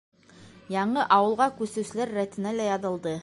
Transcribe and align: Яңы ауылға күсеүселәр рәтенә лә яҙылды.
Яңы 0.75 1.03
ауылға 1.19 1.49
күсеүселәр 1.61 2.17
рәтенә 2.19 2.57
лә 2.61 2.71
яҙылды. 2.73 3.17